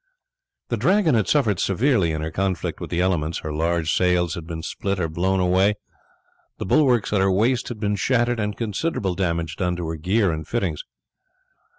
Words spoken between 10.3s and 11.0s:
and fittings.